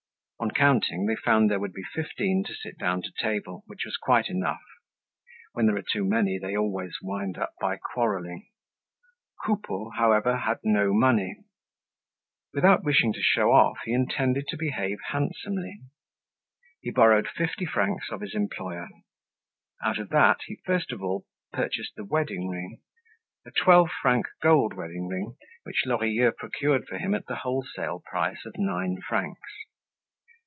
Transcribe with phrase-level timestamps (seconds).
[0.43, 3.95] On counting, they found there would be fifteen to sit down to table, which was
[3.95, 4.63] quite enough.
[5.53, 8.47] When there are too many, they always wind up by quarrelling.
[9.45, 11.43] Coupeau however, had no money.
[12.55, 15.79] Without wishing to show off, he intended to behave handsomely.
[16.81, 18.87] He borrowed fifty francs of his employer.
[19.85, 25.07] Out of that, he first of all purchased the wedding ring—a twelve franc gold wedding
[25.07, 29.47] ring, which Lorilleux procured for him at the wholesale price of nine francs.